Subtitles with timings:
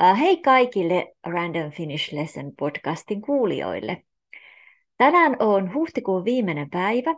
[0.00, 4.02] Hei kaikille Random Finish Lesson podcastin kuulijoille.
[4.98, 7.14] Tänään on huhtikuun viimeinen päivä,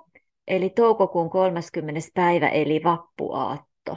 [0.49, 2.01] eli toukokuun 30.
[2.15, 3.97] päivä, eli vappuaatto.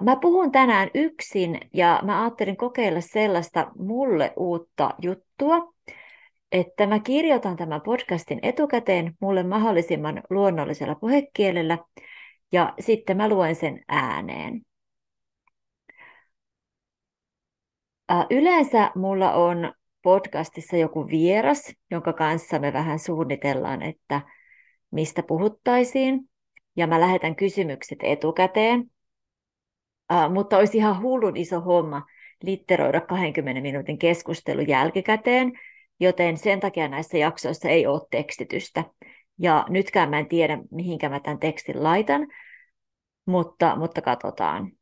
[0.00, 5.72] Mä puhun tänään yksin ja mä ajattelin kokeilla sellaista mulle uutta juttua,
[6.52, 11.78] että mä kirjoitan tämän podcastin etukäteen mulle mahdollisimman luonnollisella puhekielellä
[12.52, 14.67] ja sitten mä luen sen ääneen.
[18.30, 19.72] Yleensä mulla on
[20.02, 24.20] podcastissa joku vieras, jonka kanssa me vähän suunnitellaan, että
[24.90, 26.20] mistä puhuttaisiin.
[26.76, 28.80] Ja mä lähetän kysymykset etukäteen.
[30.12, 32.02] Uh, mutta olisi ihan hullun iso homma
[32.42, 35.52] litteroida 20 minuutin keskustelu jälkikäteen,
[36.00, 38.84] joten sen takia näissä jaksoissa ei ole tekstitystä.
[39.38, 42.28] Ja nytkään mä en tiedä, mihinkä mä tämän tekstin laitan,
[43.26, 44.72] mutta, mutta katsotaan.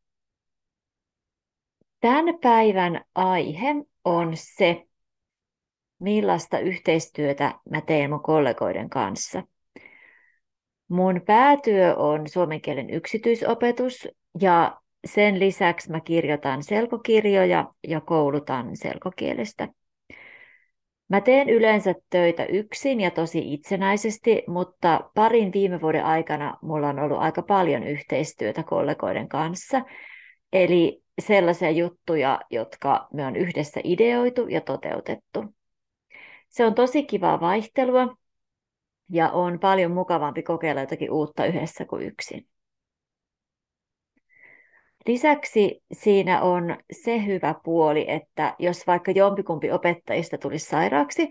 [2.01, 4.87] Tämän päivän aihe on se,
[5.99, 9.43] millaista yhteistyötä mä teen mun kollegoiden kanssa.
[10.89, 14.09] Mun päätyö on suomen kielen yksityisopetus
[14.41, 19.69] ja sen lisäksi mä kirjoitan selkokirjoja ja koulutan selkokielestä.
[21.09, 26.99] Mä teen yleensä töitä yksin ja tosi itsenäisesti, mutta parin viime vuoden aikana mulla on
[26.99, 29.83] ollut aika paljon yhteistyötä kollegoiden kanssa.
[30.53, 35.45] Eli sellaisia juttuja, jotka me on yhdessä ideoitu ja toteutettu.
[36.49, 38.17] Se on tosi kivaa vaihtelua
[39.11, 42.49] ja on paljon mukavampi kokeilla jotakin uutta yhdessä kuin yksin.
[45.07, 51.29] Lisäksi siinä on se hyvä puoli, että jos vaikka jompikumpi opettajista tulisi sairaaksi,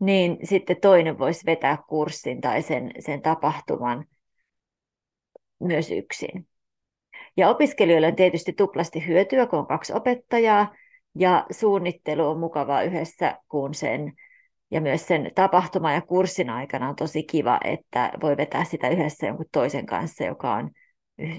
[0.00, 4.04] niin sitten toinen voisi vetää kurssin tai sen, sen tapahtuman
[5.60, 6.48] myös yksin.
[7.36, 10.74] Ja opiskelijoille on tietysti tuplasti hyötyä, kun on kaksi opettajaa,
[11.14, 14.12] ja suunnittelu on mukavaa yhdessä, kun sen
[14.70, 19.26] ja myös sen tapahtuma- ja kurssin aikana on tosi kiva, että voi vetää sitä yhdessä
[19.26, 20.70] jonkun toisen kanssa, joka on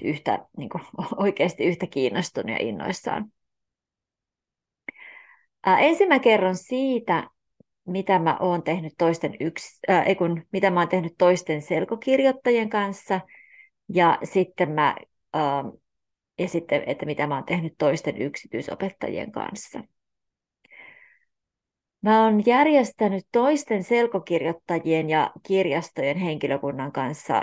[0.04, 0.82] yhtä, niin kuin,
[1.24, 3.32] oikeasti yhtä kiinnostunut ja innoissaan.
[5.66, 7.28] Ää, ensin mä kerron siitä,
[7.86, 13.20] mitä mä oon tehnyt toisten yksi, ää, kun, mitä mä oon tehnyt toisten selkokirjoittajien kanssa,
[13.88, 14.96] ja sitten mä
[15.32, 15.64] ää,
[16.38, 19.80] ja sitten, että mitä mä oon tehnyt toisten yksityisopettajien kanssa.
[22.02, 27.42] Mä oon järjestänyt toisten selkokirjoittajien ja kirjastojen henkilökunnan kanssa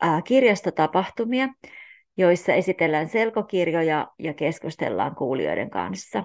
[0.00, 1.48] ää, kirjastotapahtumia,
[2.16, 6.24] joissa esitellään selkokirjoja ja keskustellaan kuulijoiden kanssa.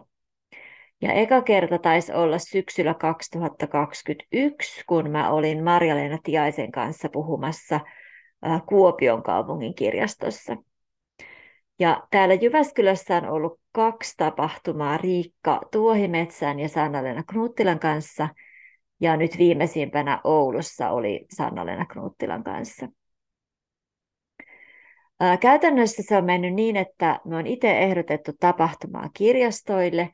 [1.01, 7.79] Ja eka kerta taisi olla syksyllä 2021, kun mä olin Marja-Leena Tiaisen kanssa puhumassa
[8.67, 10.57] Kuopion kaupungin kirjastossa.
[11.79, 18.29] Ja täällä Jyväskylässä on ollut kaksi tapahtumaa Riikka Tuohimetsän ja Sanna-Leena Knuttilan kanssa.
[19.01, 22.87] Ja nyt viimeisimpänä Oulussa oli Sanna-Leena Knuttilan kanssa.
[25.19, 30.09] Ää, käytännössä se on mennyt niin, että me on itse ehdotettu tapahtumaa kirjastoille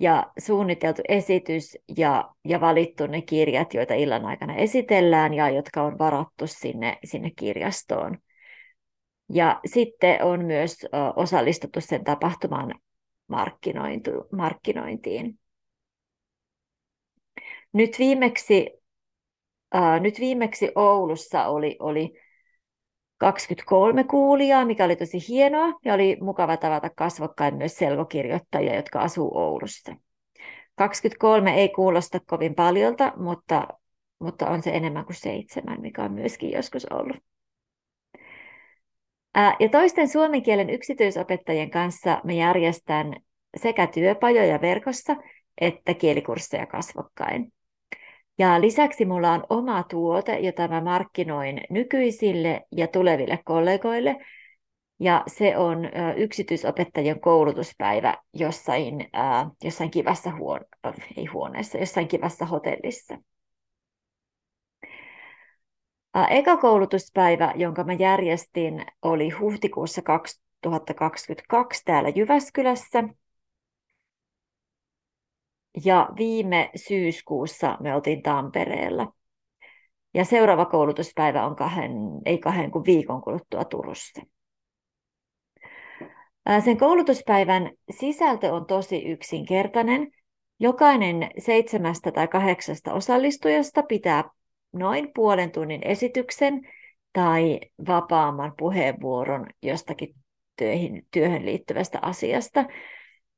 [0.00, 5.98] ja suunniteltu esitys ja, ja valittu ne kirjat, joita illan aikana esitellään ja jotka on
[5.98, 8.18] varattu sinne, sinne kirjastoon.
[9.28, 10.76] Ja sitten on myös
[11.16, 12.74] osallistuttu sen tapahtuman
[14.32, 15.38] markkinointiin.
[17.72, 18.70] Nyt viimeksi,
[19.74, 22.12] uh, nyt viimeksi Oulussa oli, oli
[23.18, 29.38] 23 kuulijaa, mikä oli tosi hienoa ja oli mukava tavata kasvokkain myös selkokirjoittajia, jotka asuu
[29.38, 29.96] Oulussa.
[30.76, 33.68] 23 ei kuulosta kovin paljolta, mutta,
[34.18, 37.16] mutta on se enemmän kuin seitsemän, mikä on myöskin joskus ollut.
[39.36, 43.16] Ja toisten suomen kielen yksityisopettajien kanssa me järjestän
[43.56, 45.16] sekä työpajoja verkossa
[45.60, 47.52] että kielikursseja kasvokkain.
[48.38, 54.16] Ja lisäksi mulla on oma tuote, jota mä markkinoin nykyisille ja tuleville kollegoille.
[55.00, 55.78] Ja se on
[56.16, 59.10] yksityisopettajien koulutuspäivä jossain,
[59.64, 60.66] jossain kivassa huone-
[61.16, 63.18] ei huoneessa, jossain kivassa hotellissa.
[66.24, 73.04] Eka koulutuspäivä, jonka mä järjestin, oli huhtikuussa 2022 täällä Jyväskylässä.
[75.84, 79.12] Ja viime syyskuussa me oltiin Tampereella.
[80.14, 81.92] Ja seuraava koulutuspäivä on kahden,
[82.24, 84.22] ei kahden kuin viikon kuluttua Turussa.
[86.64, 90.12] Sen koulutuspäivän sisältö on tosi yksinkertainen.
[90.60, 94.30] Jokainen seitsemästä tai kahdeksasta osallistujasta pitää
[94.72, 96.68] noin puolen tunnin esityksen
[97.12, 100.14] tai vapaamman puheenvuoron jostakin
[100.56, 102.64] työhön, työhön liittyvästä asiasta.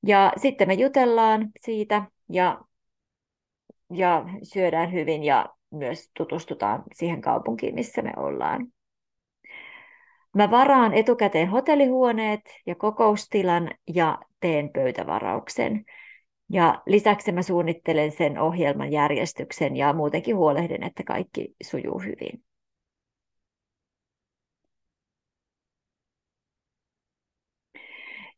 [0.07, 2.61] Ja sitten me jutellaan siitä ja,
[3.95, 8.67] ja syödään hyvin ja myös tutustutaan siihen kaupunkiin, missä me ollaan.
[10.35, 15.85] Mä varaan etukäteen hotellihuoneet ja kokoustilan ja teen pöytävarauksen.
[16.51, 22.43] Ja lisäksi mä suunnittelen sen ohjelman järjestyksen ja muutenkin huolehdin, että kaikki sujuu hyvin.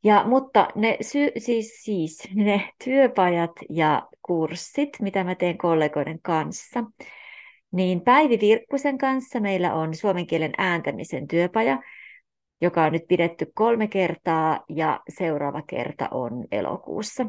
[0.05, 6.85] Ja, mutta ne, sy- siis, siis, ne työpajat ja kurssit, mitä mä teen kollegoiden kanssa,
[7.73, 11.83] niin Päivi Virkkusen kanssa meillä on suomen kielen ääntämisen työpaja,
[12.61, 17.27] joka on nyt pidetty kolme kertaa ja seuraava kerta on elokuussa.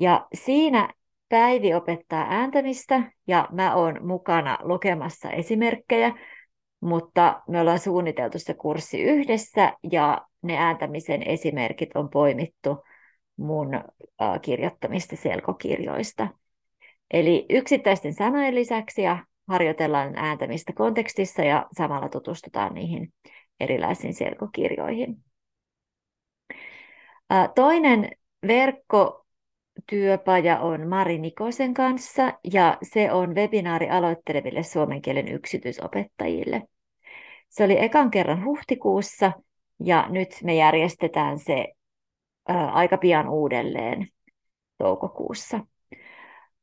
[0.00, 0.94] Ja siinä
[1.28, 6.12] Päivi opettaa ääntämistä ja mä oon mukana lukemassa esimerkkejä,
[6.80, 12.84] mutta me ollaan suunniteltu se kurssi yhdessä ja ne ääntämisen esimerkit on poimittu
[13.36, 13.68] mun
[14.42, 16.28] kirjoittamista selkokirjoista.
[17.10, 23.12] Eli yksittäisten sanojen lisäksi ja harjoitellaan ääntämistä kontekstissa ja samalla tutustutaan niihin
[23.60, 25.16] erilaisiin selkokirjoihin.
[27.54, 28.10] Toinen
[29.78, 36.62] verkkotyöpaja on Mari Nikosen kanssa ja se on webinaari aloitteleville suomen kielen yksityisopettajille.
[37.48, 39.32] Se oli ekan kerran huhtikuussa
[39.84, 41.66] ja nyt me järjestetään se
[42.48, 44.08] ää, aika pian uudelleen
[44.78, 45.60] toukokuussa.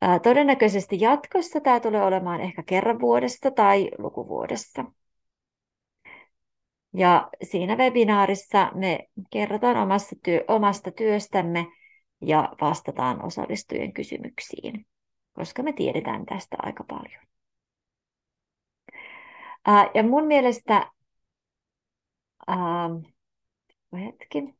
[0.01, 4.85] Ää, todennäköisesti jatkossa tämä tulee olemaan ehkä kerran vuodesta tai lukuvuodessa.
[6.93, 11.67] Ja siinä webinaarissa me kerrotaan omasta, työ, omasta työstämme
[12.27, 14.85] ja vastataan osallistujien kysymyksiin,
[15.33, 17.25] koska me tiedetään tästä aika paljon.
[19.65, 20.91] Ää, ja mun mielestä
[22.49, 23.05] Ähm,
[23.93, 24.55] hetki.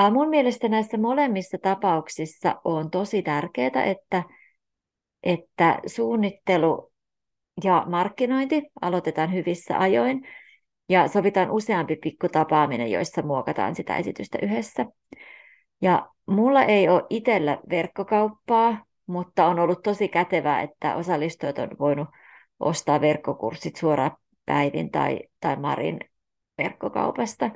[0.00, 4.22] Äh, mun mielestä näissä molemmissa tapauksissa on tosi tärkeää, että,
[5.22, 6.92] että suunnittelu
[7.64, 10.28] ja markkinointi aloitetaan hyvissä ajoin
[10.88, 14.86] ja sovitaan useampi pikku tapaaminen, joissa muokataan sitä esitystä yhdessä.
[15.80, 22.08] Ja mulla ei ole itsellä verkkokauppaa, mutta on ollut tosi kätevää, että osallistujat on voinut
[22.60, 24.16] ostaa verkkokurssit suoraan
[24.46, 26.00] Päivin tai, tai Marin
[26.58, 27.50] verkkokaupasta.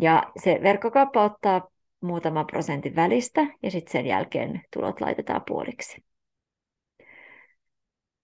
[0.00, 1.68] Ja se verkkokauppa ottaa
[2.00, 6.04] muutaman prosentin välistä ja sitten sen jälkeen tulot laitetaan puoliksi.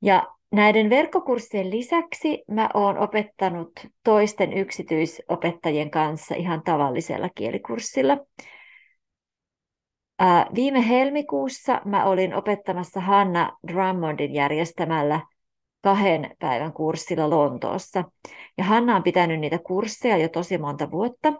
[0.02, 3.72] Ja näiden verkkokurssien lisäksi mä oon opettanut
[4.04, 8.18] toisten yksityisopettajien kanssa ihan tavallisella kielikurssilla.
[10.54, 15.20] viime helmikuussa mä olin opettamassa Hanna Drummondin järjestämällä
[15.82, 18.04] kahden päivän kurssilla Lontoossa.
[18.58, 21.32] Ja Hanna on pitänyt niitä kursseja jo tosi monta vuotta.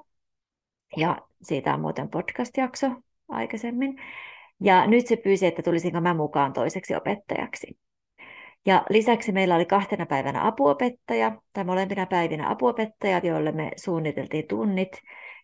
[0.97, 2.91] Ja siitä on muuten podcast-jakso
[3.29, 4.01] aikaisemmin.
[4.61, 7.77] Ja nyt se pyysi, että tulisinko mä mukaan toiseksi opettajaksi.
[8.67, 14.93] Ja lisäksi meillä oli kahtena päivänä apuopettaja, tai molempina päivinä apuopettaja, joille me suunniteltiin tunnit.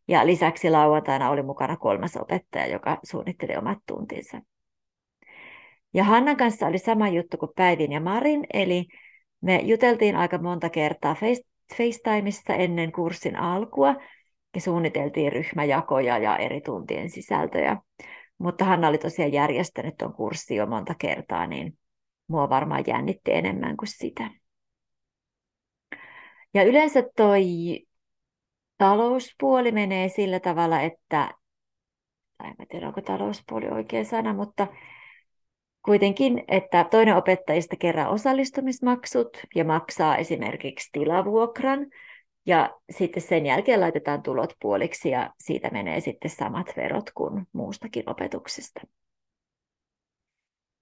[0.09, 4.41] Ja lisäksi lauantaina oli mukana kolmas opettaja, joka suunnitteli omat tuntinsa.
[5.95, 8.87] Ja Hannan kanssa oli sama juttu kuin Päivin ja Marin, eli
[9.41, 11.17] me juteltiin aika monta kertaa
[11.77, 13.95] FaceTimeissa ennen kurssin alkua
[14.55, 17.77] ja suunniteltiin ryhmäjakoja ja eri tuntien sisältöjä.
[18.39, 21.79] Mutta Hanna oli tosiaan järjestänyt tuon kurssin jo monta kertaa, niin
[22.29, 24.31] mua varmaan jännitti enemmän kuin sitä.
[26.55, 27.47] Ja yleensä toi
[28.79, 31.35] talouspuoli menee sillä tavalla, että,
[32.45, 34.67] en tiedä onko talouspuoli oikea sana, mutta
[35.89, 41.87] Kuitenkin, että toinen opettajista kerää osallistumismaksut ja maksaa esimerkiksi tilavuokran,
[42.47, 48.11] ja sitten sen jälkeen laitetaan tulot puoliksi, ja siitä menee sitten samat verot kuin muustakin
[48.11, 48.81] opetuksesta.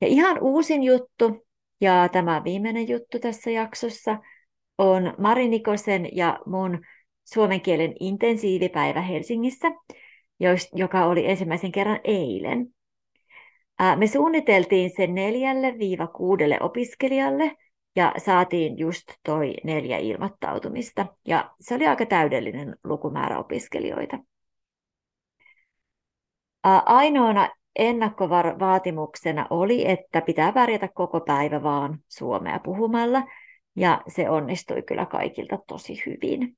[0.00, 1.46] Ja ihan uusin juttu,
[1.80, 4.18] ja tämä viimeinen juttu tässä jaksossa,
[4.78, 6.80] on Mari Nikosen ja mun
[7.24, 9.70] suomen kielen intensiivipäivä Helsingissä,
[10.74, 12.66] joka oli ensimmäisen kerran eilen.
[13.96, 17.56] Me suunniteltiin sen neljälle viiva kuudelle opiskelijalle
[17.96, 21.06] ja saatiin just toi neljä ilmoittautumista.
[21.28, 24.18] Ja se oli aika täydellinen lukumäärä opiskelijoita.
[26.86, 27.48] Ainoana
[27.78, 33.22] ennakkovaatimuksena oli, että pitää pärjätä koko päivä vaan suomea puhumalla,
[33.76, 36.56] ja se onnistui kyllä kaikilta tosi hyvin.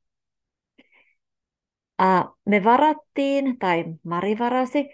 [2.45, 4.89] Me varattiin, tai Mari varasi,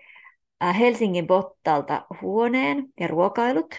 [0.79, 3.75] Helsingin Bottalta huoneen ja ruokailut.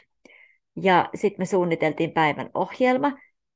[0.82, 3.12] Ja sitten me suunniteltiin päivän ohjelma,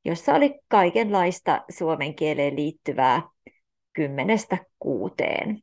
[0.06, 3.22] jossa oli kaikenlaista suomen kieleen liittyvää
[3.94, 5.62] kymmenestä kuuteen.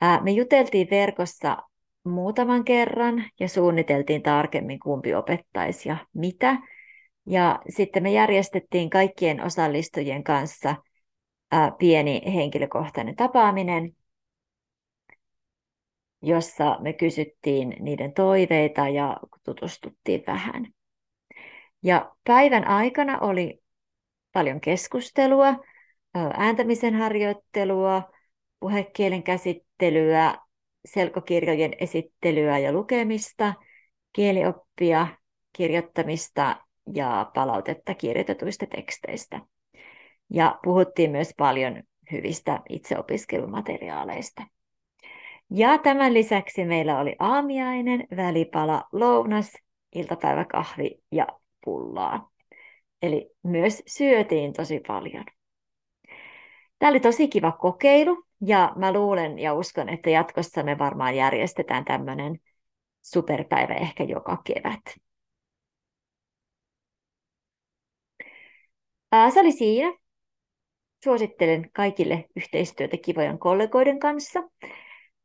[0.00, 1.56] Me juteltiin verkossa
[2.04, 6.56] muutaman kerran ja suunniteltiin tarkemmin, kumpi opettaisi ja mitä.
[7.26, 10.76] Ja sitten me järjestettiin kaikkien osallistujien kanssa
[11.78, 13.96] pieni henkilökohtainen tapaaminen,
[16.22, 20.66] jossa me kysyttiin niiden toiveita ja tutustuttiin vähän.
[21.82, 23.62] Ja päivän aikana oli
[24.32, 25.54] paljon keskustelua,
[26.14, 28.02] ääntämisen harjoittelua,
[28.60, 30.34] puhekielen käsittelyä,
[30.84, 33.54] selkokirjojen esittelyä ja lukemista,
[34.12, 35.06] kielioppia,
[35.52, 36.56] kirjoittamista
[36.94, 39.40] ja palautetta kirjoitetuista teksteistä.
[40.30, 44.42] Ja puhuttiin myös paljon hyvistä itseopiskelumateriaaleista.
[45.50, 49.52] Ja tämän lisäksi meillä oli aamiainen, välipala, lounas,
[49.94, 51.26] iltapäiväkahvi ja
[51.64, 52.30] pullaa.
[53.02, 55.24] Eli myös syötiin tosi paljon.
[56.78, 61.84] Tämä oli tosi kiva kokeilu ja mä luulen ja uskon, että jatkossa me varmaan järjestetään
[61.84, 62.38] tämmöinen
[63.02, 64.80] superpäivä ehkä joka kevät.
[69.34, 69.98] Se oli siinä.
[71.04, 74.42] Suosittelen kaikille yhteistyötä kivojen kollegoiden kanssa.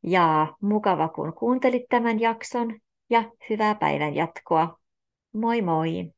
[0.04, 2.80] Ja mukava, kun kuuntelit tämän jakson
[3.10, 4.78] ja hyvää päivän jatkoa.
[5.34, 6.14] Moi moi!